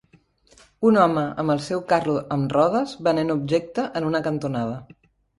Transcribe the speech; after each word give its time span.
Un 0.91 0.95
home 1.01 1.25
amb 1.41 1.53
el 1.55 1.59
seu 1.65 1.83
carro 1.91 2.15
amb 2.35 2.55
rodes 2.57 2.93
venent 3.09 3.33
objecte 3.35 3.85
en 4.01 4.07
una 4.13 4.23
cantonada. 4.29 4.81